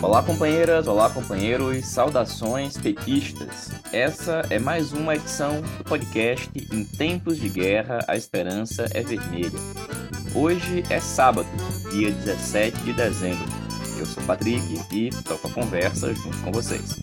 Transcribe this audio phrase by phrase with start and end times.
[0.00, 3.68] Olá, companheiras, olá, companheiros, saudações petistas.
[3.92, 9.58] Essa é mais uma edição do podcast Em Tempos de Guerra, a Esperança é Vermelha.
[10.36, 11.48] Hoje é sábado,
[11.90, 13.44] dia 17 de dezembro.
[13.98, 17.00] Eu sou Patrick e toco a conversa junto com vocês.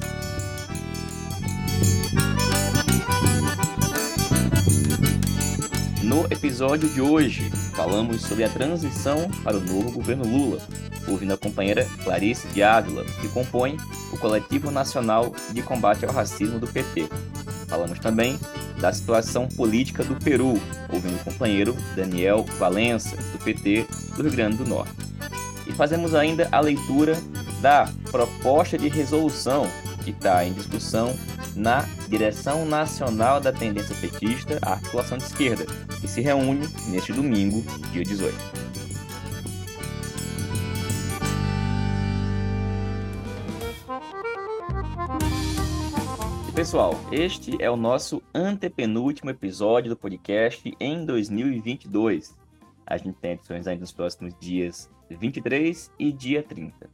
[6.02, 10.60] No episódio de hoje, falamos sobre a transição para o novo governo Lula,
[11.08, 13.78] ouvindo a companheira Clarice de Ávila, que compõe
[14.12, 17.10] o Coletivo Nacional de Combate ao Racismo do PT.
[17.68, 18.40] Falamos também
[18.80, 20.60] da situação política do Peru,
[20.92, 23.86] ouvindo o companheiro Daniel Valença, do PT
[24.16, 24.94] do Rio Grande do Norte.
[25.68, 27.18] E fazemos ainda a leitura
[27.62, 29.68] da proposta de resolução
[30.04, 31.14] que está em discussão
[31.56, 35.66] na Direção Nacional da Tendência Petista, a articulação de esquerda,
[36.02, 38.36] que se reúne neste domingo, dia 18.
[46.54, 52.36] Pessoal, este é o nosso antepenúltimo episódio do podcast em 2022.
[52.86, 56.90] A gente tem edições ainda nos próximos dias 23 e dia 30.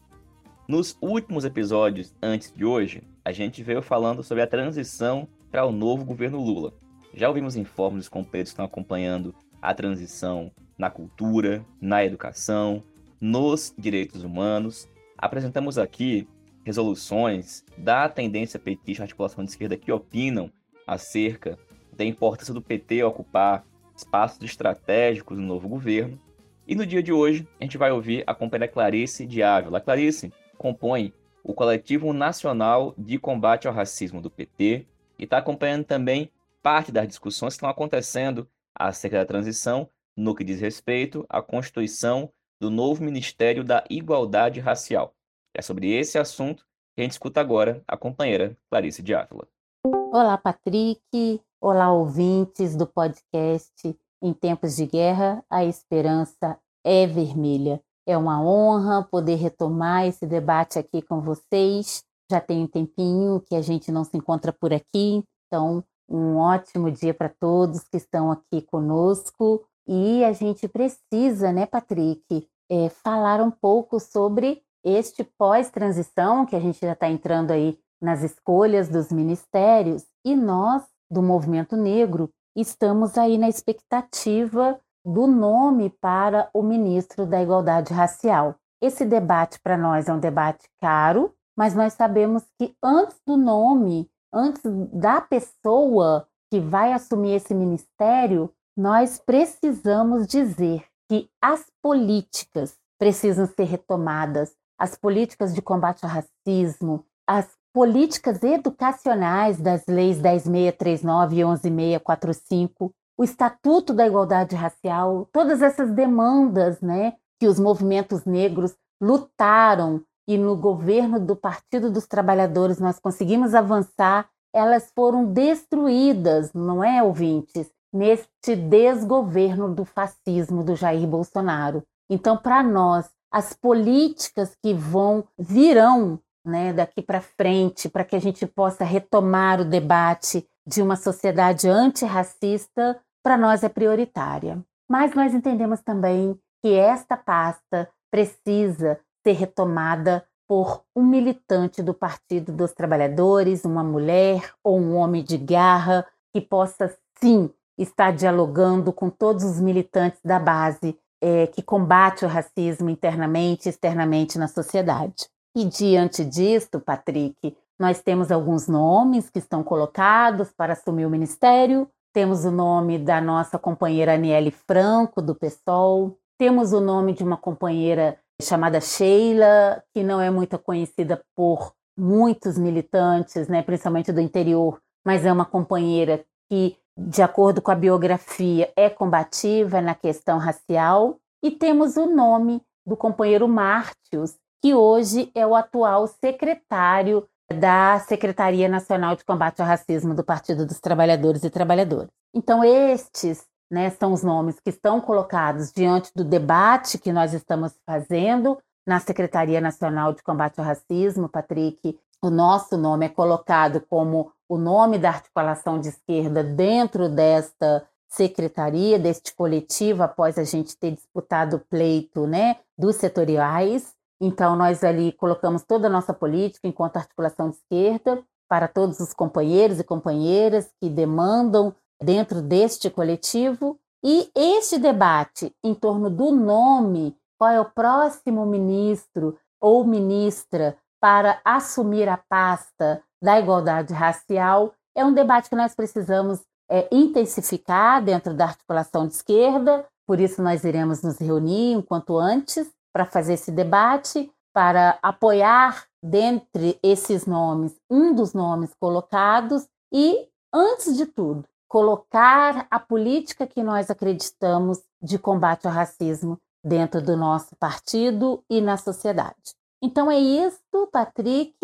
[0.67, 5.71] Nos últimos episódios antes de hoje, a gente veio falando sobre a transição para o
[5.71, 6.73] novo governo Lula.
[7.13, 12.83] Já ouvimos informes dos que estão acompanhando a transição na cultura, na educação,
[13.19, 14.89] nos direitos humanos.
[15.17, 16.27] Apresentamos aqui
[16.63, 20.51] resoluções da tendência petista, articulação de esquerda, que opinam
[20.87, 21.57] acerca
[21.95, 26.19] da importância do PT ocupar espaços estratégicos no novo governo.
[26.67, 29.77] E no dia de hoje, a gente vai ouvir a companheira Clarice de Ávila.
[29.77, 34.85] A Clarice compõe o Coletivo Nacional de Combate ao Racismo do PT
[35.17, 40.43] e está acompanhando também parte das discussões que estão acontecendo acerca da transição no que
[40.43, 45.15] diz respeito à constituição do novo Ministério da Igualdade Racial.
[45.53, 49.47] É sobre esse assunto que a gente escuta agora a companheira Clarice de Ávila.
[49.85, 51.41] Olá, Patrick.
[51.59, 57.81] Olá, ouvintes do podcast Em Tempos de Guerra, a Esperança é Vermelha.
[58.07, 62.03] É uma honra poder retomar esse debate aqui com vocês.
[62.29, 66.91] Já tem um tempinho que a gente não se encontra por aqui, então um ótimo
[66.91, 69.63] dia para todos que estão aqui conosco.
[69.87, 76.59] E a gente precisa, né, Patrick, é, falar um pouco sobre este pós-transição, que a
[76.59, 83.17] gente já está entrando aí nas escolhas dos ministérios, e nós, do movimento negro, estamos
[83.17, 88.55] aí na expectativa do nome para o ministro da Igualdade Racial.
[88.81, 94.09] Esse debate para nós é um debate caro, mas nós sabemos que antes do nome,
[94.33, 94.61] antes
[94.93, 103.65] da pessoa que vai assumir esse ministério, nós precisamos dizer que as políticas precisam ser
[103.65, 112.91] retomadas, as políticas de combate ao racismo, as políticas educacionais das leis 10.639 e 11.645,
[113.21, 120.39] o Estatuto da Igualdade Racial, todas essas demandas né, que os movimentos negros lutaram e
[120.39, 127.69] no governo do Partido dos Trabalhadores nós conseguimos avançar, elas foram destruídas, não é, ouvintes?
[127.93, 131.83] Neste desgoverno do fascismo do Jair Bolsonaro.
[132.09, 138.19] Então, para nós, as políticas que vão virão né, daqui para frente, para que a
[138.19, 144.63] gente possa retomar o debate de uma sociedade antirracista, para nós é prioritária.
[144.89, 152.51] Mas nós entendemos também que esta pasta precisa ser retomada por um militante do Partido
[152.51, 159.09] dos Trabalhadores, uma mulher ou um homem de garra que possa sim estar dialogando com
[159.09, 165.29] todos os militantes da base é, que combate o racismo internamente e externamente na sociedade.
[165.55, 171.89] E diante disto, Patrick, nós temos alguns nomes que estão colocados para assumir o ministério.
[172.13, 176.17] Temos o nome da nossa companheira Aniele Franco, do PSOL.
[176.37, 182.57] Temos o nome de uma companheira chamada Sheila, que não é muito conhecida por muitos
[182.57, 188.71] militantes, né, principalmente do interior, mas é uma companheira que de acordo com a biografia,
[188.75, 191.19] é combativa na questão racial.
[191.43, 198.67] E temos o nome do companheiro Mártios, que hoje é o atual secretário da Secretaria
[198.67, 202.09] Nacional de Combate ao Racismo do Partido dos Trabalhadores e Trabalhadoras.
[202.33, 207.73] Então, estes né, são os nomes que estão colocados diante do debate que nós estamos
[207.85, 211.97] fazendo na Secretaria Nacional de Combate ao Racismo, Patrick.
[212.21, 218.99] O nosso nome é colocado como o nome da articulação de esquerda dentro desta secretaria,
[218.99, 223.95] deste coletivo, após a gente ter disputado o pleito né, dos setoriais.
[224.23, 229.13] Então, nós ali colocamos toda a nossa política enquanto articulação de esquerda para todos os
[229.13, 233.79] companheiros e companheiras que demandam dentro deste coletivo.
[234.03, 241.41] E este debate em torno do nome, qual é o próximo ministro ou ministra para
[241.43, 248.35] assumir a pasta da igualdade racial, é um debate que nós precisamos é, intensificar dentro
[248.35, 253.51] da articulação de esquerda, por isso nós iremos nos reunir enquanto antes para fazer esse
[253.51, 262.67] debate, para apoiar dentre esses nomes um dos nomes colocados e, antes de tudo, colocar
[262.69, 268.77] a política que nós acreditamos de combate ao racismo dentro do nosso partido e na
[268.77, 269.55] sociedade.
[269.81, 270.59] Então é isso,
[270.91, 271.55] Patrick.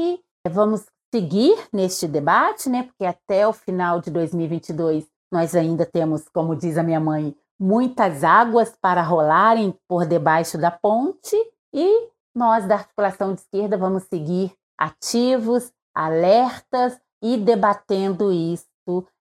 [0.49, 2.83] Vamos seguir neste debate, né?
[2.83, 8.23] Porque até o final de 2022 nós ainda temos, como diz a minha mãe, muitas
[8.23, 11.35] águas para rolarem por debaixo da ponte
[11.73, 18.67] e nós da articulação de esquerda vamos seguir ativos, alertas e debatendo isso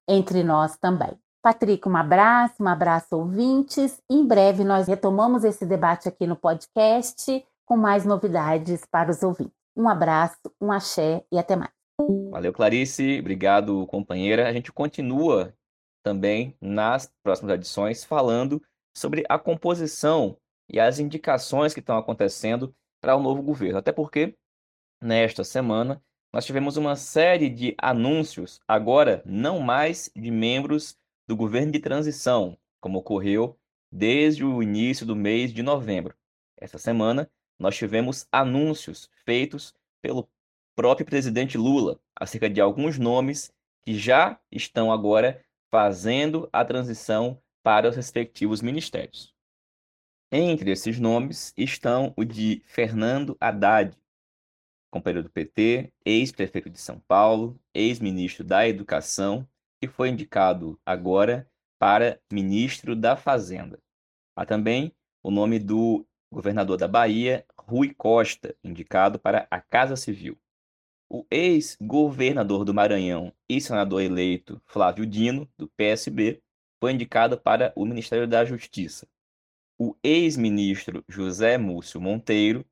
[0.09, 1.19] entre nós também.
[1.43, 4.03] Patrick, um abraço, um abraço ouvintes.
[4.11, 9.55] Em breve nós retomamos esse debate aqui no podcast com mais novidades para os ouvintes.
[9.77, 11.71] Um abraço, um axé e até mais.
[12.31, 13.19] Valeu, Clarice.
[13.21, 14.49] Obrigado, companheira.
[14.49, 15.55] A gente continua
[16.07, 18.63] também nas próximas edições falando
[18.97, 20.39] sobre a composição
[20.69, 23.79] e as indicações que estão acontecendo para o novo governo.
[23.79, 24.37] Até porque,
[25.03, 26.01] nesta semana,
[26.33, 32.57] nós tivemos uma série de anúncios, agora não mais de membros do governo de transição,
[32.81, 33.59] como ocorreu
[33.91, 36.15] desde o início do mês de novembro.
[36.57, 37.29] Essa semana,
[37.59, 40.29] nós tivemos anúncios feitos pelo
[40.77, 43.53] próprio presidente Lula acerca de alguns nomes
[43.85, 45.45] que já estão agora
[45.77, 49.35] fazendo a transição para os respectivos ministérios.
[50.33, 53.95] Entre esses nomes estão o de Fernando Haddad,
[54.91, 59.47] companheiro do PT, ex-prefeito de São Paulo, ex-ministro da Educação,
[59.79, 61.47] que foi indicado agora
[61.79, 63.79] para ministro da Fazenda.
[64.35, 64.91] Há também
[65.23, 70.39] o nome do governador da Bahia, Rui Costa, indicado para a Casa Civil.
[71.09, 76.43] O ex-governador do Maranhão e senador eleito Flávio Dino, do PSB,
[76.81, 79.07] foi indicado para o Ministério da Justiça.
[79.79, 82.65] O ex-ministro José Múcio Monteiro,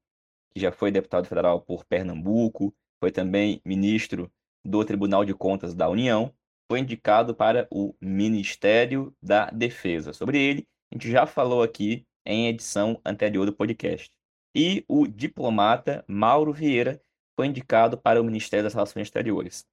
[0.53, 4.31] que já foi deputado federal por Pernambuco, foi também ministro
[4.65, 6.35] do Tribunal de Contas da União,
[6.71, 10.13] foi indicado para o Ministério da Defesa.
[10.13, 14.11] Sobre ele, a gente já falou aqui em edição anterior do podcast.
[14.57, 17.01] E o diplomata Mauro Vieira,
[17.37, 19.67] foi indicado para o Ministério das Relações Exteriores.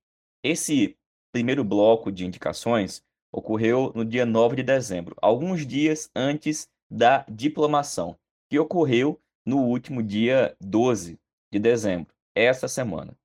[0.43, 0.97] Esse
[1.31, 8.17] primeiro bloco de indicações ocorreu no dia 9 de dezembro, alguns dias antes da diplomação,
[8.49, 11.17] que ocorreu no último dia 12
[11.51, 13.17] de dezembro, essa semana.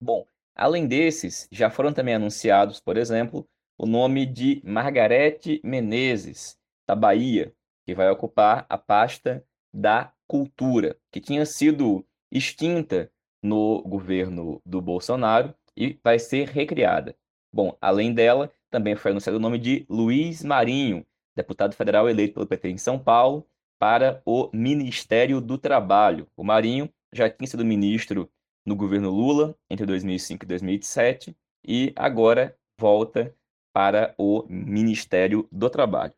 [0.00, 3.46] Bom, além desses, já foram também anunciados, por exemplo,
[3.76, 6.56] o nome de Margarete Menezes,
[6.86, 7.54] da Bahia,
[7.84, 13.10] que vai ocupar a pasta da cultura, que tinha sido extinta
[13.44, 17.14] no governo do Bolsonaro e vai ser recriada.
[17.52, 21.06] Bom, além dela, também foi anunciado o nome de Luiz Marinho,
[21.36, 23.46] deputado federal eleito pelo PT em São Paulo,
[23.78, 26.26] para o Ministério do Trabalho.
[26.34, 28.30] O Marinho já tinha sido ministro
[28.64, 31.36] no governo Lula entre 2005 e 2007
[31.66, 33.34] e agora volta
[33.74, 36.14] para o Ministério do Trabalho.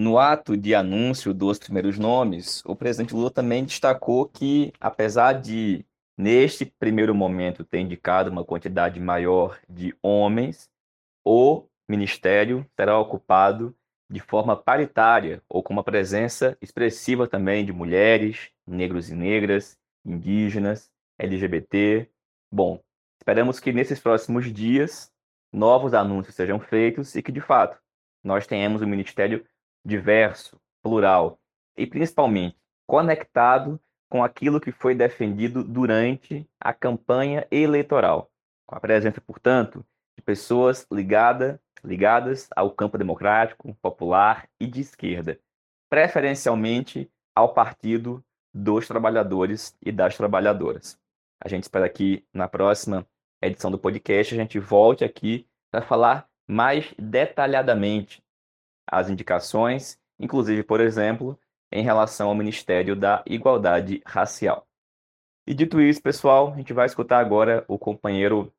[0.00, 5.84] No ato de anúncio dos primeiros nomes, o presidente Lula também destacou que, apesar de,
[6.16, 10.70] neste primeiro momento, ter indicado uma quantidade maior de homens,
[11.22, 13.76] o ministério será ocupado
[14.08, 20.90] de forma paritária ou com uma presença expressiva também de mulheres, negros e negras, indígenas,
[21.18, 22.08] LGBT.
[22.50, 22.80] Bom,
[23.20, 25.12] esperamos que nesses próximos dias
[25.52, 27.78] novos anúncios sejam feitos e que, de fato,
[28.24, 29.44] nós tenhamos um ministério
[29.84, 31.38] diverso, plural
[31.76, 32.56] e principalmente
[32.86, 38.30] conectado com aquilo que foi defendido durante a campanha eleitoral,
[38.66, 39.86] com a presença, portanto,
[40.18, 45.38] de pessoas ligada, ligadas ao campo democrático, popular e de esquerda,
[45.88, 48.22] preferencialmente ao Partido
[48.52, 50.98] dos Trabalhadores e das Trabalhadoras.
[51.40, 53.06] A gente espera que na próxima
[53.40, 58.22] edição do podcast a gente volte aqui para falar mais detalhadamente
[58.90, 61.38] as indicações, inclusive, por exemplo,
[61.72, 64.66] em relação ao Ministério da Igualdade Racial.
[65.46, 68.52] E dito isso, pessoal, a gente vai escutar agora o companheiro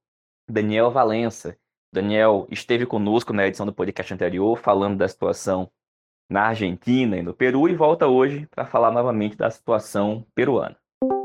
[0.49, 1.57] Daniel Valença.
[1.93, 5.69] Daniel esteve conosco na edição do podcast anterior, falando da situação
[6.29, 10.77] na Argentina e no Peru e volta hoje para falar novamente da situação peruana.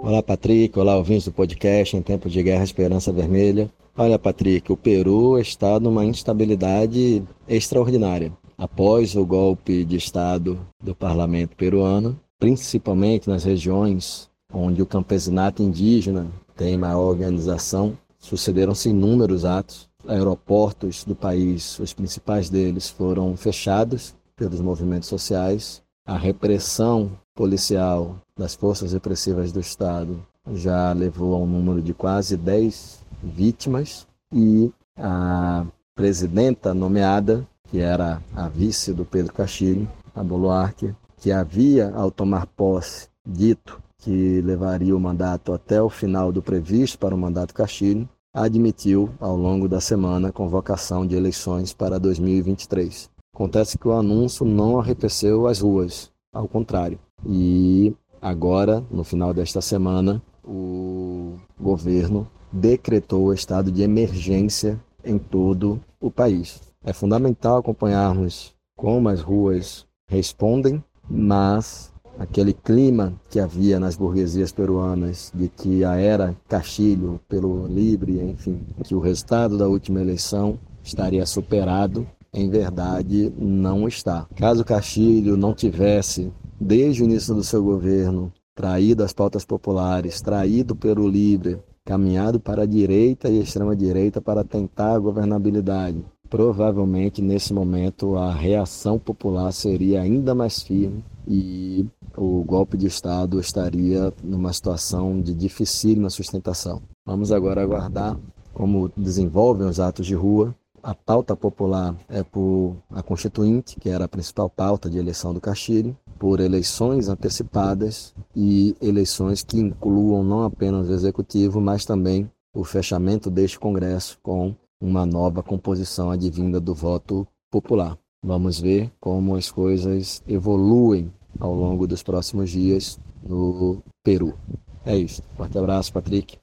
[0.02, 0.76] Olá, Patrick.
[0.78, 3.70] Olá, ouvintes do podcast Em Tempo de Guerra Esperança Vermelha.
[3.96, 8.32] Olha, Patrick, o Peru está numa instabilidade extraordinária.
[8.58, 16.26] Após o golpe de Estado do parlamento peruano, principalmente nas regiões onde o campesinato indígena
[16.56, 19.88] tem maior organização, sucederam-se inúmeros atos.
[20.08, 25.82] Aeroportos do país, os principais deles, foram fechados pelos movimentos sociais.
[26.06, 32.36] A repressão policial das forças repressivas do Estado já levou a um número de quase
[32.36, 40.94] 10 vítimas e a presidenta nomeada, que era a vice do Pedro Castilho, a Boluarque,
[41.18, 46.98] que havia, ao tomar posse, dito que levaria o mandato até o final do previsto
[46.98, 53.10] para o mandato Castilho, admitiu ao longo da semana a convocação de eleições para 2023.
[53.34, 56.98] Acontece que o anúncio não arrefeceu as ruas, ao contrário.
[57.24, 65.80] E agora, no final desta semana, o governo decretou o estado de emergência em todo
[66.00, 66.60] o país.
[66.86, 75.32] É fundamental acompanharmos como as ruas respondem, mas aquele clima que havia nas burguesias peruanas
[75.34, 81.26] de que a era Castilho pelo Libre, enfim, que o resultado da última eleição estaria
[81.26, 84.28] superado, em verdade não está.
[84.36, 90.76] Caso Castilho não tivesse, desde o início do seu governo, traído as pautas populares, traído
[90.76, 98.16] pelo Libre, caminhado para a direita e extrema-direita para tentar a governabilidade, provavelmente nesse momento
[98.16, 105.20] a reação popular seria ainda mais firme e o golpe de Estado estaria numa situação
[105.20, 106.82] de dificílima sustentação.
[107.04, 108.16] Vamos agora aguardar
[108.52, 110.54] como desenvolvem os atos de rua.
[110.82, 115.40] A pauta popular é por a Constituinte, que era a principal pauta de eleição do
[115.40, 122.64] Castilho, por eleições antecipadas e eleições que incluam não apenas o executivo, mas também o
[122.64, 124.54] fechamento deste Congresso com
[124.86, 127.98] uma nova composição advinda do voto popular.
[128.22, 134.38] Vamos ver como as coisas evoluem ao longo dos próximos dias no Peru.
[134.84, 135.24] É isso.
[135.36, 136.38] Forte abraço, Patrick.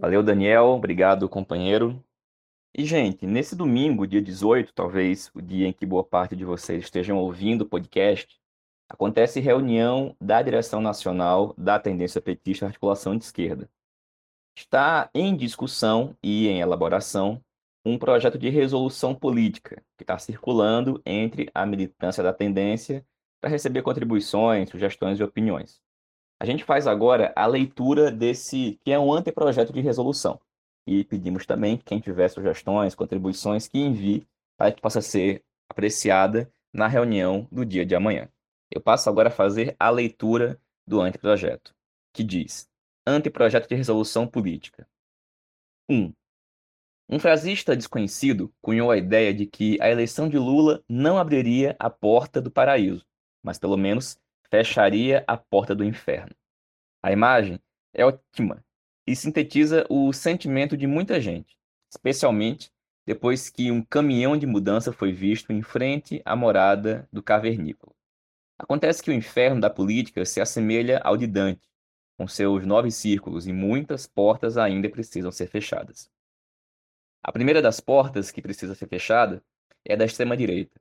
[0.00, 0.66] Valeu, Daniel.
[0.66, 2.00] Obrigado, companheiro.
[2.76, 6.84] E, gente, nesse domingo, dia 18, talvez o dia em que boa parte de vocês
[6.84, 8.38] estejam ouvindo o podcast,
[8.88, 13.68] acontece reunião da direção nacional da tendência petista articulação de esquerda.
[14.56, 17.42] Está em discussão e em elaboração
[17.88, 23.04] um projeto de resolução política que está circulando entre a militância da tendência
[23.40, 25.80] para receber contribuições, sugestões e opiniões.
[26.40, 30.40] A gente faz agora a leitura desse, que é um anteprojeto de resolução.
[30.86, 34.26] E pedimos também que quem tiver sugestões, contribuições, que envie
[34.56, 38.28] para que possa ser apreciada na reunião do dia de amanhã.
[38.70, 41.74] Eu passo agora a fazer a leitura do anteprojeto,
[42.12, 42.68] que diz:
[43.06, 44.86] Anteprojeto de resolução política.
[45.88, 45.94] 1.
[45.96, 46.12] Um,
[47.08, 51.88] um frasista desconhecido cunhou a ideia de que a eleição de Lula não abriria a
[51.88, 53.06] porta do paraíso,
[53.42, 56.34] mas pelo menos fecharia a porta do inferno.
[57.02, 57.58] A imagem
[57.94, 58.62] é ótima
[59.06, 61.56] e sintetiza o sentimento de muita gente,
[61.90, 62.70] especialmente
[63.06, 67.94] depois que um caminhão de mudança foi visto em frente à morada do cavernícola.
[68.58, 71.66] Acontece que o inferno da política se assemelha ao de Dante,
[72.18, 76.10] com seus nove círculos e muitas portas ainda precisam ser fechadas.
[77.22, 79.42] A primeira das portas que precisa ser fechada
[79.84, 80.80] é da extrema-direita.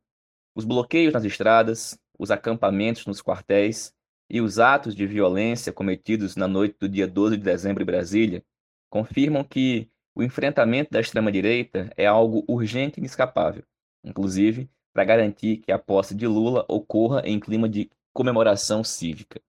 [0.55, 3.93] Os bloqueios nas estradas, os acampamentos nos quartéis
[4.29, 8.43] e os atos de violência cometidos na noite do dia 12 de dezembro em Brasília
[8.89, 13.63] confirmam que o enfrentamento da extrema-direita é algo urgente e inescapável,
[14.03, 19.39] inclusive para garantir que a posse de Lula ocorra em clima de comemoração cívica.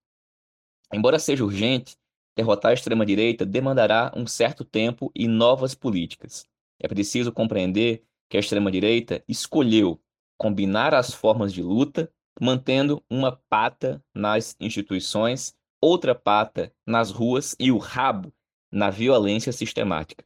[0.92, 1.96] Embora seja urgente,
[2.36, 6.46] derrotar a extrema-direita demandará um certo tempo e novas políticas.
[6.80, 10.00] É preciso compreender que a extrema-direita escolheu
[10.36, 17.72] combinar as formas de luta mantendo uma pata nas instituições, outra pata nas ruas e
[17.72, 18.32] o rabo
[18.70, 20.24] na violência sistemática.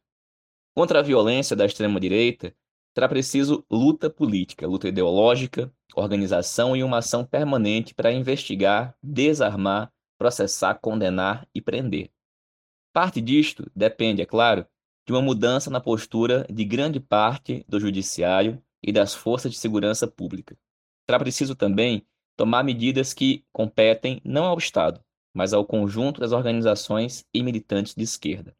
[0.75, 2.54] Contra a violência da extrema-direita,
[2.94, 10.75] será preciso luta política, luta ideológica, organização e uma ação permanente para investigar, desarmar, processar,
[10.75, 12.11] condenar e prender.
[12.92, 14.66] Parte disto depende, é claro,
[15.06, 20.06] de uma mudança na postura de grande parte do judiciário e das forças de segurança
[20.06, 20.56] pública.
[21.09, 22.06] Será preciso também
[22.37, 25.02] tomar medidas que competem não ao Estado,
[25.35, 28.56] mas ao conjunto das organizações e militantes de esquerda.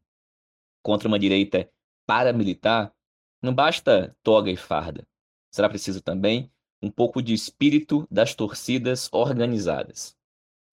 [0.81, 1.69] Contra uma direita
[2.05, 2.93] paramilitar,
[3.41, 5.07] não basta toga e farda.
[5.51, 10.17] Será preciso também um pouco de espírito das torcidas organizadas.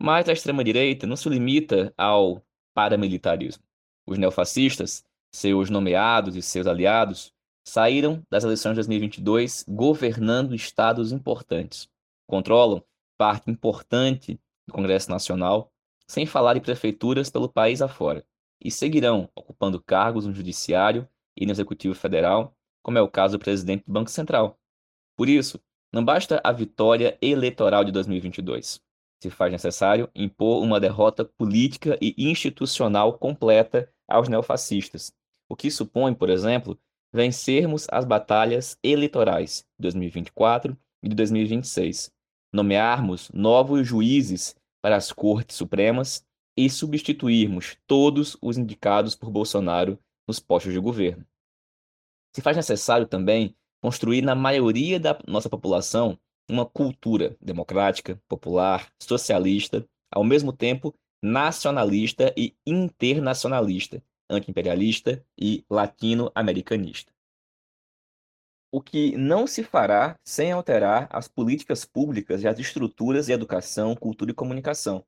[0.01, 2.43] Mas a extrema-direita não se limita ao
[2.75, 3.63] paramilitarismo.
[4.07, 7.33] Os neofascistas, seus nomeados e seus aliados,
[7.65, 11.89] saíram das eleições de 2022 governando estados importantes.
[12.27, 12.83] Controlam
[13.17, 15.71] parte importante do Congresso Nacional,
[16.07, 18.25] sem falar em prefeituras pelo país afora,
[18.61, 23.43] e seguirão ocupando cargos no Judiciário e no Executivo Federal, como é o caso do
[23.43, 24.59] presidente do Banco Central.
[25.17, 25.61] Por isso,
[25.93, 28.81] não basta a vitória eleitoral de 2022.
[29.23, 35.13] Se faz necessário impor uma derrota política e institucional completa aos neofascistas,
[35.51, 36.79] o que supõe, por exemplo,
[37.13, 42.13] vencermos as batalhas eleitorais de 2024 e de 2026,
[42.53, 46.25] nomearmos novos juízes para as Cortes Supremas
[46.57, 51.27] e substituirmos todos os indicados por Bolsonaro nos postos de governo.
[52.35, 56.17] Se faz necessário também construir na maioria da nossa população
[56.49, 67.13] uma cultura democrática, popular, socialista, ao mesmo tempo nacionalista e internacionalista, antiimperialista e latino-americanista.
[68.73, 73.97] O que não se fará sem alterar as políticas públicas e as estruturas de educação,
[73.97, 75.05] cultura e comunicação.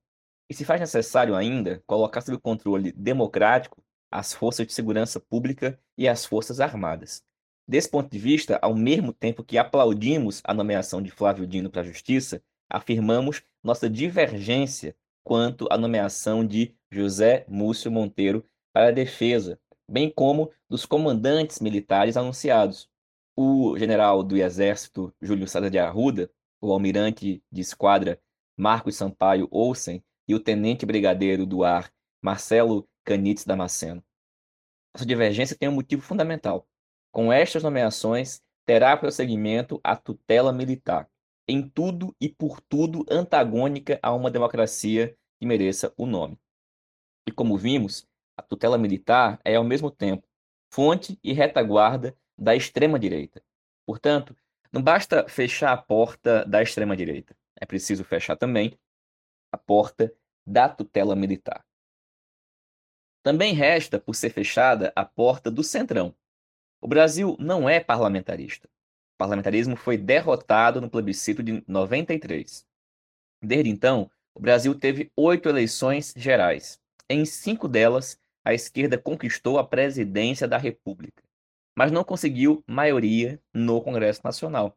[0.50, 6.08] E se faz necessário ainda colocar sob controle democrático as forças de segurança pública e
[6.08, 7.22] as forças armadas.
[7.66, 11.80] Desse ponto de vista, ao mesmo tempo que aplaudimos a nomeação de Flávio Dino para
[11.80, 19.58] a Justiça, afirmamos nossa divergência quanto à nomeação de José Múcio Monteiro para a defesa,
[19.88, 22.88] bem como dos comandantes militares anunciados.
[23.36, 28.20] O general do Exército Júlio César de Arruda, o almirante de esquadra
[28.56, 34.02] Marcos Sampaio Olsen e o tenente brigadeiro do ar Marcelo Canites Damasceno.
[34.94, 36.66] Essa divergência tem um motivo fundamental.
[37.10, 41.08] Com estas nomeações, terá prosseguimento a tutela militar,
[41.48, 46.38] em tudo e por tudo antagônica a uma democracia que mereça o nome.
[47.26, 50.26] E como vimos, a tutela militar é, ao mesmo tempo,
[50.70, 53.42] fonte e retaguarda da extrema-direita.
[53.86, 54.36] Portanto,
[54.72, 58.78] não basta fechar a porta da extrema-direita, é preciso fechar também
[59.52, 60.12] a porta
[60.46, 61.64] da tutela militar.
[63.22, 66.14] Também resta por ser fechada a porta do centrão.
[66.80, 68.66] O Brasil não é parlamentarista.
[69.14, 72.66] O parlamentarismo foi derrotado no plebiscito de 93.
[73.40, 76.80] Desde então, o Brasil teve oito eleições gerais.
[77.08, 81.22] Em cinco delas, a esquerda conquistou a presidência da República,
[81.76, 84.76] mas não conseguiu maioria no Congresso Nacional.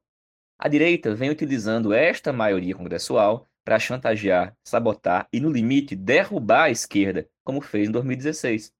[0.57, 6.69] A direita vem utilizando esta maioria congressual para chantagear, sabotar e, no limite, derrubar a
[6.69, 8.71] esquerda, como fez em 2016.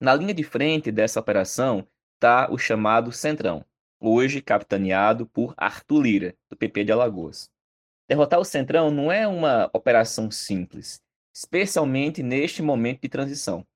[0.00, 3.64] Na linha de frente dessa operação está o chamado Centrão,
[4.00, 7.50] hoje capitaneado por Arthur Lira, do PP de Alagoas.
[8.08, 11.00] Derrotar o Centrão não é uma operação simples,
[11.34, 13.66] especialmente neste momento de transição.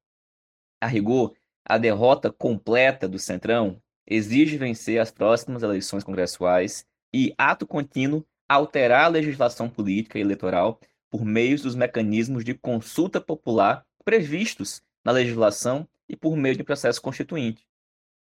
[0.83, 1.33] A rigor,
[1.65, 9.05] a derrota completa do Centrão exige vencer as próximas eleições congressuais e, ato contínuo, alterar
[9.05, 15.87] a legislação política e eleitoral por meio dos mecanismos de consulta popular previstos na legislação
[16.09, 17.65] e por meio de processo constituinte.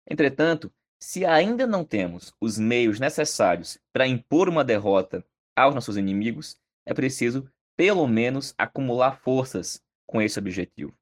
[0.08, 6.56] Entretanto, se ainda não temos os meios necessários para impor uma derrota aos nossos inimigos,
[6.86, 10.94] é preciso, pelo menos, acumular forças com esse objetivo.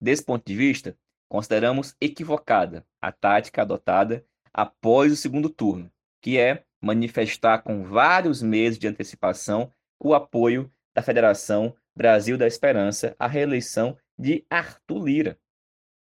[0.00, 0.96] Desse ponto de vista,
[1.28, 8.78] consideramos equivocada a tática adotada após o segundo turno, que é manifestar com vários meses
[8.78, 15.38] de antecipação o apoio da Federação Brasil da Esperança à reeleição de Arthur Lira.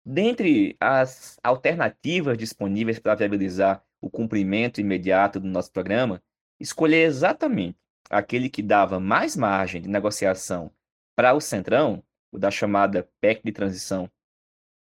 [0.06, 6.22] Dentre as alternativas disponíveis para viabilizar o cumprimento imediato do nosso programa,
[6.60, 7.78] escolher exatamente
[8.10, 10.72] aquele que dava mais margem de negociação
[11.16, 14.10] para o Centrão o da chamada PEC de transição,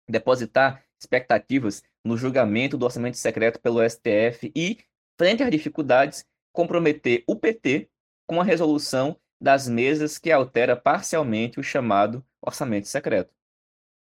[0.09, 4.79] depositar expectativas no julgamento do orçamento secreto pelo STF e,
[5.19, 7.89] frente às dificuldades, comprometer o PT
[8.27, 13.33] com a resolução das mesas que altera parcialmente o chamado orçamento secreto.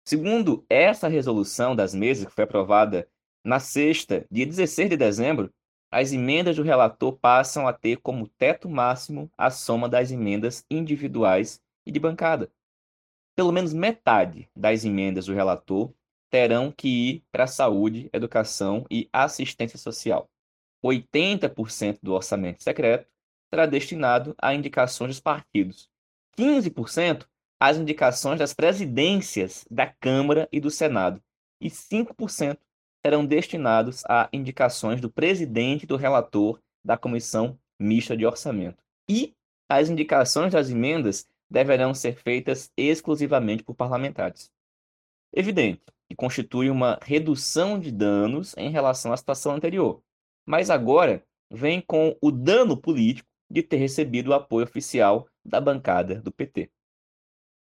[0.07, 3.09] Segundo essa resolução das mesas, que foi aprovada
[3.45, 5.53] na sexta, dia 16 de dezembro,
[5.91, 11.61] as emendas do relator passam a ter como teto máximo a soma das emendas individuais
[11.87, 12.51] e de bancada
[13.35, 15.93] pelo menos metade das emendas do relator
[16.31, 20.29] terão que ir para saúde, educação e assistência social.
[20.83, 23.07] 80% do orçamento secreto
[23.53, 25.89] será destinado a indicações dos partidos.
[26.37, 27.27] 15%
[27.61, 31.23] às indicações das presidências da Câmara e do Senado.
[31.61, 32.59] E 5%
[33.05, 38.83] serão destinados a indicações do presidente e do relator da Comissão mista de orçamento.
[39.09, 39.35] E
[39.69, 44.51] as indicações das emendas deverão ser feitas exclusivamente por parlamentares.
[45.33, 50.03] Evidente que constitui uma redução de danos em relação à situação anterior,
[50.47, 56.23] mas agora vem com o dano político de ter recebido o apoio oficial da bancada
[56.23, 56.71] do PT.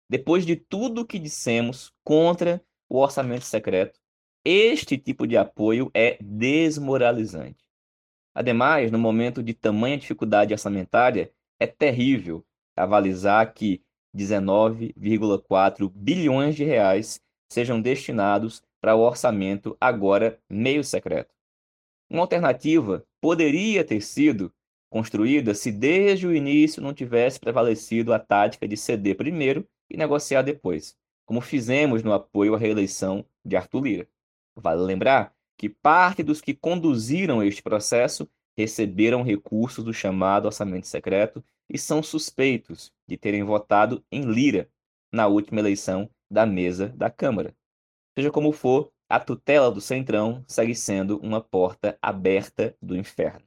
[0.09, 3.99] Depois de tudo que dissemos contra o orçamento secreto,
[4.45, 7.65] este tipo de apoio é desmoralizante.
[8.33, 13.81] Ademais, no momento de tamanha dificuldade orçamentária, é terrível avalizar que
[14.15, 21.33] 19,4 bilhões de reais sejam destinados para o orçamento agora meio secreto.
[22.09, 24.53] Uma alternativa poderia ter sido
[24.89, 30.41] construída se desde o início não tivesse prevalecido a tática de ceder primeiro e negociar
[30.41, 34.07] depois, como fizemos no apoio à reeleição de Arthur Lira.
[34.55, 41.43] Vale lembrar que parte dos que conduziram este processo receberam recursos do chamado orçamento secreto
[41.69, 44.69] e são suspeitos de terem votado em Lira
[45.11, 47.55] na última eleição da mesa da Câmara.
[48.17, 53.45] Seja como for, a tutela do Centrão segue sendo uma porta aberta do inferno.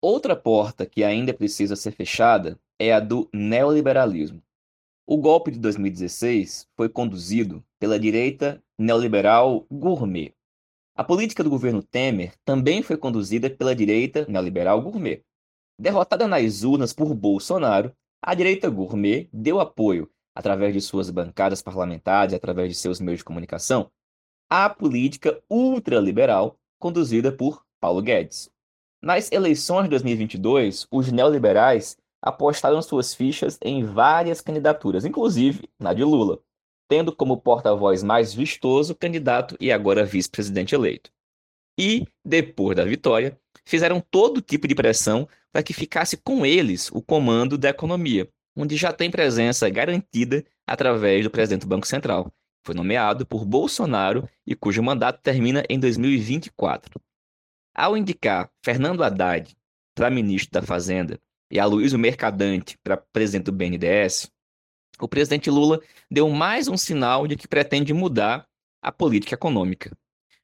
[0.00, 4.42] Outra porta que ainda precisa ser fechada é a do neoliberalismo.
[5.06, 10.34] O golpe de 2016 foi conduzido pela direita neoliberal gourmet.
[10.96, 15.22] A política do governo Temer também foi conduzida pela direita neoliberal gourmet.
[15.78, 22.32] Derrotada nas urnas por Bolsonaro, a direita gourmet deu apoio, através de suas bancadas parlamentares,
[22.32, 23.90] através de seus meios de comunicação,
[24.48, 28.50] à política ultraliberal conduzida por Paulo Guedes.
[29.02, 36.04] Nas eleições de 2022, os neoliberais apostaram suas fichas em várias candidaturas, inclusive na de
[36.04, 36.40] Lula,
[36.88, 41.10] tendo como porta-voz mais vistoso o candidato e agora vice-presidente eleito.
[41.78, 47.00] E, depois da vitória, fizeram todo tipo de pressão para que ficasse com eles o
[47.02, 52.66] comando da economia, onde já tem presença garantida através do presidente do Banco Central, que
[52.66, 57.00] foi nomeado por Bolsonaro e cujo mandato termina em 2024.
[57.74, 59.54] Ao indicar Fernando Haddad
[59.94, 64.30] para ministro da Fazenda e Aloysio Mercadante para presidente do BNDES,
[65.00, 68.46] o presidente Lula deu mais um sinal de que pretende mudar
[68.80, 69.90] a política econômica.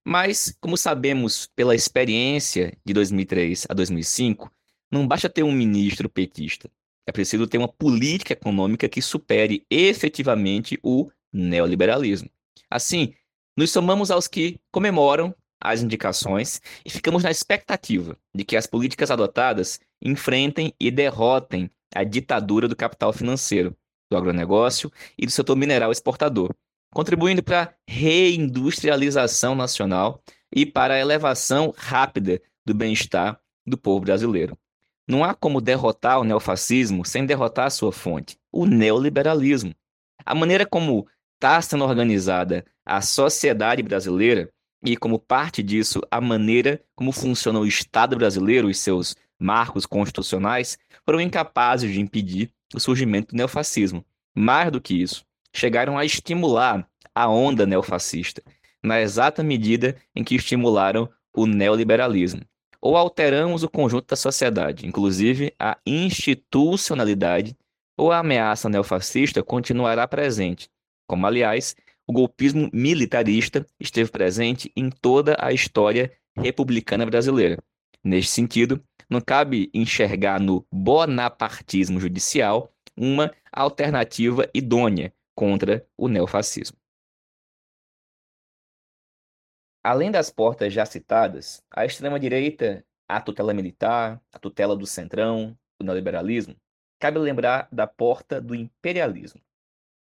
[0.05, 4.51] Mas, como sabemos pela experiência de 2003 a 2005,
[4.91, 6.71] não basta ter um ministro petista.
[7.07, 12.31] É preciso ter uma política econômica que supere efetivamente o neoliberalismo.
[12.71, 13.15] Assim,
[13.57, 19.11] nos somamos aos que comemoram as indicações e ficamos na expectativa de que as políticas
[19.11, 23.77] adotadas enfrentem e derrotem a ditadura do capital financeiro,
[24.11, 26.55] do agronegócio e do setor mineral exportador,
[26.93, 30.23] contribuindo para a reindustrialização nacional
[30.55, 34.59] e para a elevação rápida do bem-estar do povo brasileiro.
[35.07, 39.75] Não há como derrotar o neofascismo sem derrotar a sua fonte, o neoliberalismo.
[40.25, 44.51] A maneira como está sendo organizada a sociedade brasileira
[44.85, 50.79] e, como parte disso, a maneira como funciona o Estado brasileiro e seus marcos constitucionais
[51.05, 54.05] foram incapazes de impedir o surgimento do neofascismo.
[54.35, 58.43] Mais do que isso, chegaram a estimular a onda neofascista,
[58.83, 62.43] na exata medida em que estimularam o neoliberalismo.
[62.81, 67.57] Ou alteramos o conjunto da sociedade, inclusive a institucionalidade,
[67.97, 70.69] ou a ameaça neofascista continuará presente,
[71.07, 77.59] como, aliás, o golpismo militarista esteve presente em toda a história republicana brasileira.
[78.03, 86.77] Neste sentido, não cabe enxergar no bonapartismo judicial uma alternativa idônea contra o neofascismo.
[89.83, 95.85] Além das portas já citadas, a extrema-direita, a tutela militar, a tutela do centrão, o
[95.85, 96.55] neoliberalismo,
[96.99, 99.41] cabe lembrar da porta do imperialismo.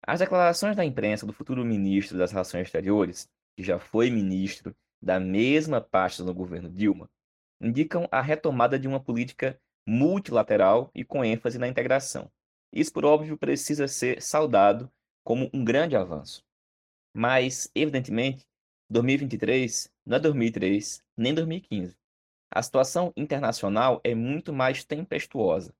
[0.05, 5.19] As declarações da imprensa do futuro ministro das Relações Exteriores, que já foi ministro da
[5.19, 7.09] mesma pasta no governo Dilma,
[7.59, 12.31] indicam a retomada de uma política multilateral e com ênfase na integração.
[12.71, 14.87] Isso, por óbvio, precisa ser saudado
[15.25, 16.45] como um grande avanço.
[17.11, 18.45] Mas, evidentemente,
[18.89, 21.97] 2023 não é 2003 nem 2015.
[22.51, 25.73] A situação internacional é muito mais tempestuosa.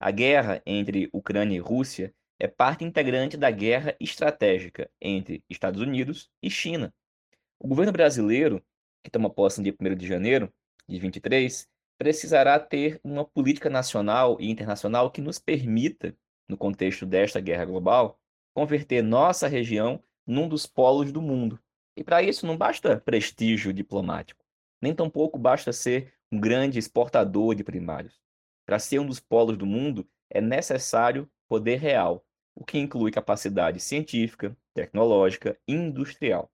[0.00, 6.28] A guerra entre Ucrânia e Rússia é parte integrante da guerra estratégica entre Estados Unidos
[6.42, 6.92] e China.
[7.58, 8.62] O governo brasileiro,
[9.02, 10.52] que toma posse no dia 1 de janeiro
[10.88, 16.16] de 23, precisará ter uma política nacional e internacional que nos permita,
[16.48, 18.18] no contexto desta guerra global,
[18.58, 21.60] converter nossa região num dos polos do mundo.
[21.96, 24.44] E para isso não basta prestígio diplomático,
[24.82, 28.20] nem tampouco basta ser um grande exportador de primários.
[28.66, 33.78] Para ser um dos polos do mundo, é necessário poder real, o que inclui capacidade
[33.78, 36.50] científica, tecnológica e industrial.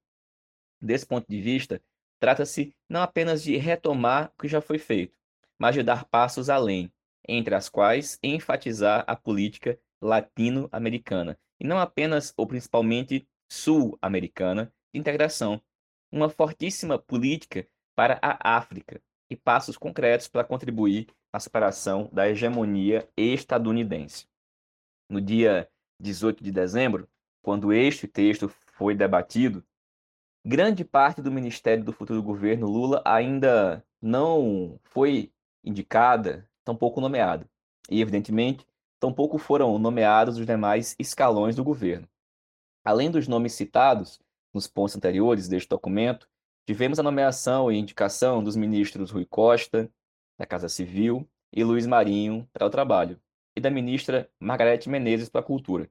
[0.78, 1.80] Desse ponto de vista,
[2.20, 5.16] trata-se não apenas de retomar o que já foi feito,
[5.58, 6.92] mas de dar passos além,
[7.26, 15.60] entre as quais enfatizar a política latino-americana, e não apenas ou principalmente sul-americana, de integração,
[16.10, 23.08] uma fortíssima política para a África e passos concretos para contribuir na separação da hegemonia
[23.16, 24.26] estadunidense.
[25.08, 25.68] No dia
[26.00, 27.08] 18 de dezembro,
[27.42, 29.64] quando este texto foi debatido,
[30.44, 35.32] grande parte do ministério do futuro governo Lula ainda não foi
[35.64, 37.48] indicada, tampouco nomeada.
[37.90, 38.66] E, evidentemente,
[39.04, 42.08] tampouco foram nomeados os demais escalões do governo.
[42.82, 44.18] Além dos nomes citados
[44.52, 46.26] nos pontos anteriores deste documento,
[46.66, 49.90] tivemos a nomeação e indicação dos ministros Rui Costa,
[50.38, 53.20] da Casa Civil, e Luiz Marinho, para o Trabalho,
[53.54, 55.90] e da ministra Margarete Menezes, para a Cultura.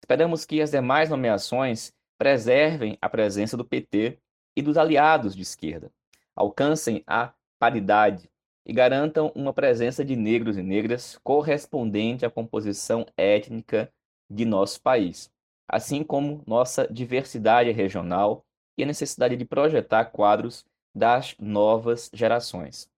[0.00, 4.20] Esperamos que as demais nomeações preservem a presença do PT
[4.56, 5.90] e dos aliados de esquerda,
[6.36, 8.30] alcancem a paridade
[8.64, 13.92] e garantam uma presença de negros e negras correspondente à composição étnica
[14.30, 15.30] de nosso país,
[15.68, 18.44] assim como nossa diversidade regional
[18.76, 22.88] e a necessidade de projetar quadros das novas gerações.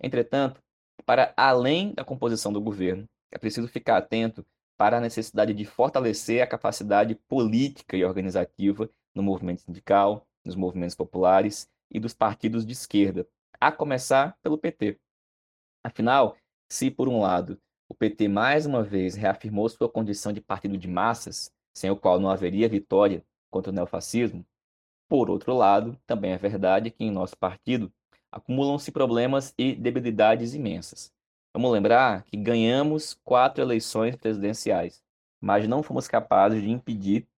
[0.00, 0.60] Entretanto,
[1.04, 4.44] para além da composição do governo, é preciso ficar atento
[4.76, 10.96] para a necessidade de fortalecer a capacidade política e organizativa no movimento sindical, nos movimentos
[10.96, 13.26] populares e dos partidos de esquerda,
[13.60, 14.98] a começar pelo PT.
[15.84, 16.36] Afinal,
[16.70, 20.88] se por um lado o PT mais uma vez reafirmou sua condição de partido de
[20.88, 24.46] massas, sem o qual não haveria vitória contra o neofascismo,
[25.08, 27.92] por outro lado, também é verdade que em nosso partido
[28.30, 31.12] acumulam-se problemas e debilidades imensas.
[31.52, 35.02] Vamos lembrar que ganhamos quatro eleições presidenciais,
[35.38, 37.28] mas não fomos capazes de impedir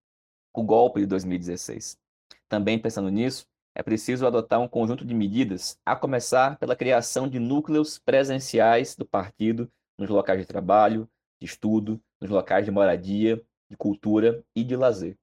[0.53, 1.99] o golpe de 2016.
[2.47, 3.45] Também pensando nisso,
[3.75, 9.05] é preciso adotar um conjunto de medidas, a começar pela criação de núcleos presenciais do
[9.05, 11.09] partido nos locais de trabalho,
[11.39, 15.17] de estudo, nos locais de moradia, de cultura e de lazer.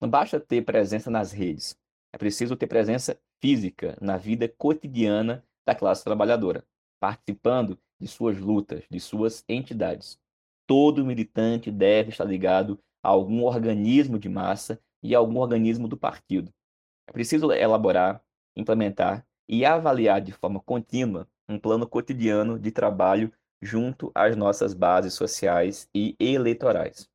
[0.00, 1.76] Não basta ter presença nas redes,
[2.12, 6.64] é preciso ter presença física na vida cotidiana da classe trabalhadora,
[6.98, 10.18] participando de suas lutas, de suas entidades.
[10.66, 15.96] Todo militante deve estar ligado a algum organismo de massa e a algum organismo do
[15.96, 16.52] partido.
[17.10, 18.22] É preciso elaborar,
[18.54, 25.14] implementar e avaliar de forma contínua um plano cotidiano de trabalho junto às nossas bases
[25.14, 27.10] sociais e eleitorais.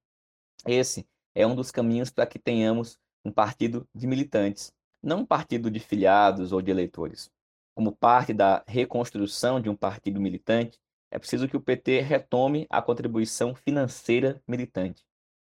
[0.68, 5.72] Esse é um dos caminhos para que tenhamos um partido de militantes, não um partido
[5.72, 7.32] de filiados ou de eleitores.
[7.74, 10.78] Como parte da reconstrução de um partido militante,
[11.10, 15.06] é preciso que o PT retome a contribuição financeira militante.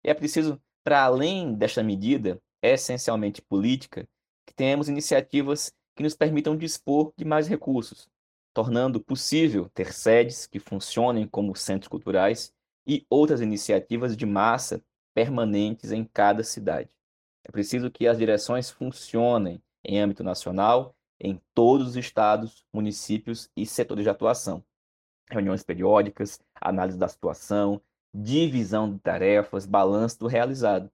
[0.05, 4.05] E é preciso, para além desta medida, essencialmente política,
[4.47, 8.09] que tenhamos iniciativas que nos permitam dispor de mais recursos,
[8.53, 12.53] tornando possível ter sedes que funcionem como centros culturais
[12.87, 14.83] e outras iniciativas de massa
[15.15, 16.91] permanentes em cada cidade.
[17.45, 23.65] É preciso que as direções funcionem em âmbito nacional em todos os estados, municípios e
[23.65, 24.65] setores de atuação.
[25.31, 27.81] Reuniões periódicas, análise da situação,
[28.13, 30.91] divisão de tarefas, balanço do realizado.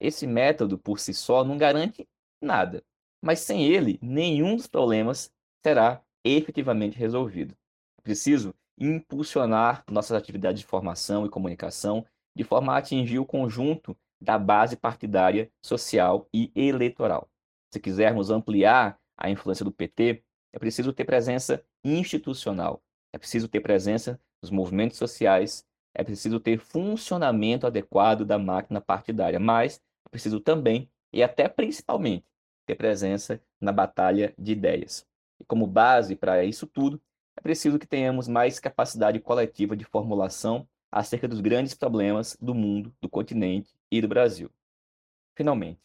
[0.00, 2.08] Esse método por si só não garante
[2.40, 2.82] nada,
[3.22, 5.32] mas sem ele, nenhum dos problemas
[5.64, 7.54] será efetivamente resolvido.
[7.98, 12.04] É preciso impulsionar nossas atividades de formação e comunicação
[12.36, 17.28] de forma a atingir o conjunto da base partidária, social e eleitoral.
[17.72, 20.22] Se quisermos ampliar a influência do PT,
[20.52, 26.58] é preciso ter presença institucional, é preciso ter presença nos movimentos sociais, é preciso ter
[26.58, 32.26] funcionamento adequado da máquina partidária, mas é preciso também, e até principalmente,
[32.66, 35.06] ter presença na batalha de ideias.
[35.40, 37.00] E como base para isso tudo,
[37.36, 42.94] é preciso que tenhamos mais capacidade coletiva de formulação acerca dos grandes problemas do mundo,
[43.00, 44.50] do continente e do Brasil.
[45.36, 45.80] Finalmente,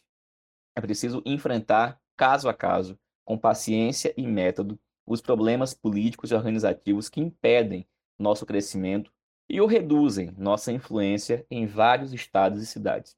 [0.74, 7.08] é preciso enfrentar caso a caso com paciência e método, os problemas políticos e organizativos
[7.08, 7.86] que impedem
[8.18, 9.12] nosso crescimento
[9.48, 13.16] e ou reduzem nossa influência em vários estados e cidades.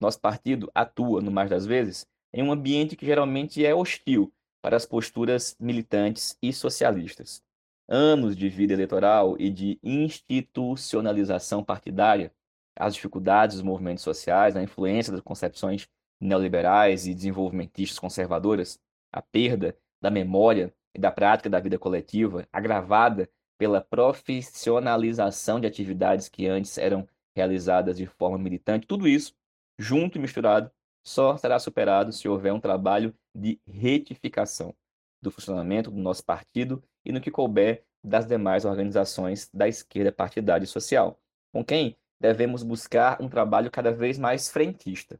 [0.00, 4.32] Nosso partido atua, no mais das vezes, em um ambiente que geralmente é hostil
[4.62, 7.42] para as posturas militantes e socialistas.
[7.88, 12.32] Anos de vida eleitoral e de institucionalização partidária,
[12.76, 15.88] as dificuldades dos movimentos sociais, a influência das concepções
[16.20, 18.78] neoliberais e desenvolvimentistas conservadoras,
[19.12, 26.28] a perda da memória e da prática da vida coletiva, agravada pela profissionalização de atividades
[26.28, 29.34] que antes eram realizadas de forma militante, tudo isso,
[29.80, 30.70] junto e misturado,
[31.02, 34.74] só será superado se houver um trabalho de retificação
[35.22, 40.64] do funcionamento do nosso partido e no que couber das demais organizações da esquerda partidária
[40.64, 41.18] e social,
[41.50, 45.18] com quem devemos buscar um trabalho cada vez mais frentista.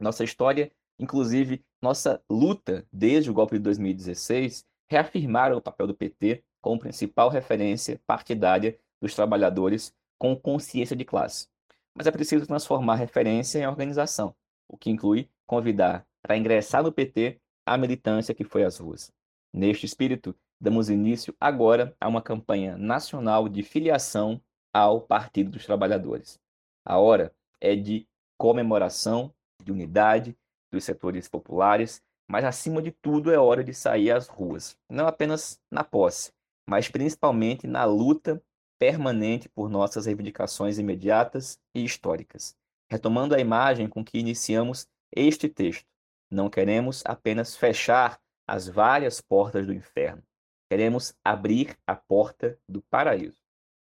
[0.00, 6.42] Nossa história, inclusive nossa luta desde o golpe de 2016, reafirmaram o papel do PT
[6.62, 11.48] como principal referência partidária dos trabalhadores com consciência de classe.
[11.96, 14.34] Mas é preciso transformar referência em organização,
[14.68, 19.12] o que inclui convidar para ingressar no PT a militância que foi às ruas.
[19.52, 24.40] Neste espírito, damos início agora a uma campanha nacional de filiação
[24.72, 26.40] ao Partido dos Trabalhadores.
[26.84, 30.36] A hora é de comemoração, de unidade
[30.72, 35.60] dos setores populares, mas acima de tudo é hora de sair às ruas, não apenas
[35.70, 36.32] na posse,
[36.68, 38.42] mas principalmente na luta
[38.78, 42.56] permanente por nossas reivindicações imediatas e históricas.
[42.90, 45.86] Retomando a imagem com que iniciamos este texto,
[46.30, 50.22] não queremos apenas fechar as várias portas do inferno,
[50.68, 53.38] queremos abrir a porta do paraíso.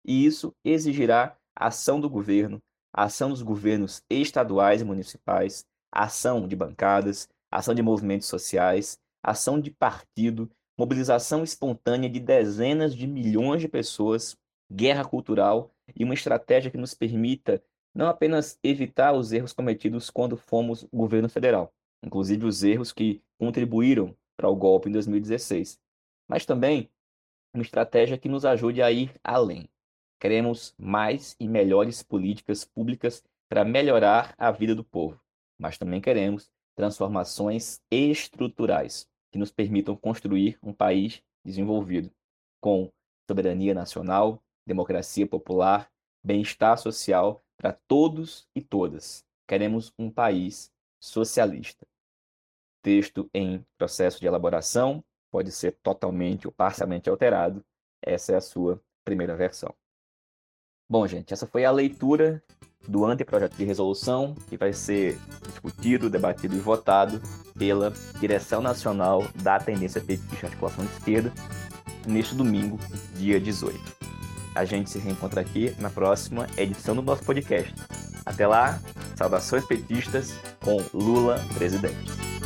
[0.06, 2.62] E isso exigirá a ação do governo,
[2.94, 9.60] a ação dos governos estaduais e municipais, ação de bancadas, ação de movimentos sociais, ação
[9.60, 14.36] de partido, mobilização espontânea de dezenas de milhões de pessoas,
[14.72, 17.62] guerra cultural e uma estratégia que nos permita
[17.94, 24.16] não apenas evitar os erros cometidos quando fomos governo federal, inclusive os erros que contribuíram
[24.38, 25.80] para o golpe em 2016,
[26.28, 26.90] mas também
[27.54, 29.70] uma estratégia que nos ajude a ir além.
[30.20, 35.20] Queremos mais e melhores políticas públicas para melhorar a vida do povo,
[35.60, 42.10] mas também queremos transformações estruturais que nos permitam construir um país desenvolvido,
[42.62, 42.90] com
[43.30, 45.90] soberania nacional, democracia popular,
[46.24, 49.26] bem-estar social para todos e todas.
[49.48, 51.86] Queremos um país socialista.
[52.82, 57.64] Texto em processo de elaboração, pode ser totalmente ou parcialmente alterado.
[58.02, 59.74] Essa é a sua primeira versão.
[60.90, 62.44] Bom, gente, essa foi a leitura
[62.88, 67.22] do anteprojeto de resolução que vai ser discutido, debatido e votado
[67.58, 71.32] pela Direção Nacional da Tendência Petista Articulação de Esquerda
[72.08, 72.78] neste domingo,
[73.16, 74.01] dia 18.
[74.54, 77.74] A gente se reencontra aqui na próxima edição do nosso podcast.
[78.26, 78.80] Até lá,
[79.16, 82.41] saudações petistas com Lula presidente.